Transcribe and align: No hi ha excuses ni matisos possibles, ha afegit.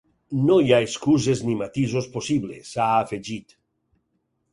No 0.45 0.55
hi 0.61 0.71
ha 0.73 0.77
excuses 0.85 1.43
ni 1.49 1.57
matisos 1.59 2.07
possibles, 2.15 2.71
ha 2.79 2.87
afegit. 3.03 3.55